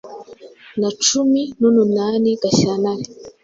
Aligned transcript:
na 0.79 0.89
cumi 1.05 1.41
nununani 1.59 2.31
Gashyantare 2.41 3.03